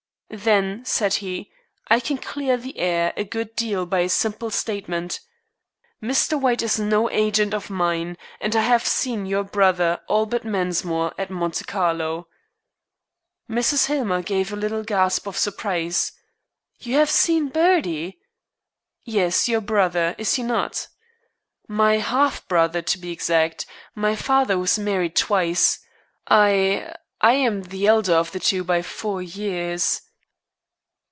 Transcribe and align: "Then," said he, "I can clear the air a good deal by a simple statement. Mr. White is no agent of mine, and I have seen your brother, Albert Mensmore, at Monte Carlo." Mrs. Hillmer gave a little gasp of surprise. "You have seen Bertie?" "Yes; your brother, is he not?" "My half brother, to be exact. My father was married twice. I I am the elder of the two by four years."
"Then," 0.33 0.85
said 0.85 1.15
he, 1.15 1.51
"I 1.89 1.99
can 1.99 2.17
clear 2.17 2.55
the 2.55 2.77
air 2.79 3.11
a 3.17 3.25
good 3.25 3.53
deal 3.53 3.85
by 3.85 3.99
a 3.99 4.07
simple 4.07 4.49
statement. 4.49 5.19
Mr. 6.01 6.39
White 6.39 6.61
is 6.61 6.79
no 6.79 7.09
agent 7.09 7.53
of 7.53 7.69
mine, 7.69 8.17
and 8.39 8.55
I 8.55 8.61
have 8.61 8.87
seen 8.87 9.25
your 9.25 9.43
brother, 9.43 9.99
Albert 10.09 10.45
Mensmore, 10.45 11.11
at 11.17 11.31
Monte 11.31 11.65
Carlo." 11.65 12.29
Mrs. 13.49 13.87
Hillmer 13.87 14.21
gave 14.21 14.53
a 14.53 14.55
little 14.55 14.85
gasp 14.85 15.27
of 15.27 15.37
surprise. 15.37 16.13
"You 16.79 16.95
have 16.95 17.09
seen 17.11 17.49
Bertie?" 17.49 18.21
"Yes; 19.03 19.49
your 19.49 19.59
brother, 19.59 20.15
is 20.17 20.35
he 20.35 20.43
not?" 20.43 20.87
"My 21.67 21.97
half 21.97 22.47
brother, 22.47 22.81
to 22.81 22.97
be 22.97 23.11
exact. 23.11 23.65
My 23.95 24.15
father 24.15 24.57
was 24.57 24.79
married 24.79 25.17
twice. 25.17 25.85
I 26.25 26.95
I 27.19 27.33
am 27.33 27.63
the 27.63 27.85
elder 27.85 28.13
of 28.15 28.31
the 28.31 28.39
two 28.39 28.63
by 28.63 28.81
four 28.81 29.21
years." 29.21 30.03